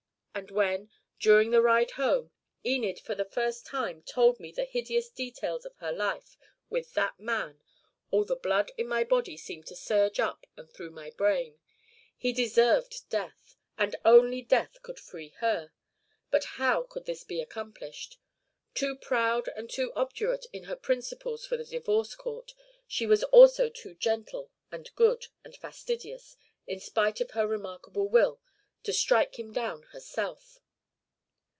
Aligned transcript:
And 0.33 0.49
when, 0.49 0.89
during 1.19 1.51
the 1.51 1.61
ride 1.61 1.91
home, 1.91 2.31
Enid 2.65 3.01
for 3.01 3.13
the 3.13 3.25
first 3.25 3.65
time 3.65 4.01
told 4.03 4.39
me 4.39 4.53
the 4.53 4.63
hideous 4.63 5.09
details 5.09 5.65
of 5.65 5.75
her 5.79 5.91
life 5.91 6.37
with 6.69 6.93
that 6.93 7.19
man 7.19 7.59
all 8.11 8.23
the 8.23 8.37
blood 8.37 8.71
in 8.77 8.87
my 8.87 9.03
body 9.03 9.35
seemed 9.35 9.65
to 9.67 9.75
surge 9.75 10.21
up 10.21 10.47
and 10.55 10.69
through 10.71 10.91
my 10.91 11.09
brain. 11.09 11.59
He 12.17 12.31
deserved 12.31 13.09
death, 13.09 13.57
and 13.77 13.97
only 14.05 14.41
death 14.41 14.81
could 14.81 14.99
free 15.01 15.33
her. 15.41 15.73
But 16.29 16.45
how 16.55 16.83
could 16.83 17.03
this 17.03 17.25
be 17.25 17.41
accomplished? 17.41 18.17
Too 18.73 18.95
proud 18.95 19.49
and 19.49 19.69
too 19.69 19.91
obdurate 19.97 20.45
in 20.53 20.63
her 20.63 20.77
principles 20.77 21.45
for 21.45 21.57
the 21.57 21.65
divorce 21.65 22.15
court, 22.15 22.53
she 22.87 23.05
was 23.05 23.25
also 23.25 23.67
too 23.67 23.95
gentle 23.95 24.49
and 24.71 24.95
good 24.95 25.27
and 25.43 25.57
fastidious, 25.57 26.37
in 26.67 26.79
spite 26.79 27.19
of 27.19 27.31
her 27.31 27.45
remarkable 27.45 28.07
will, 28.07 28.39
to 28.83 28.91
strike 28.91 29.37
him 29.37 29.53
down 29.53 29.83
herself. 29.91 30.57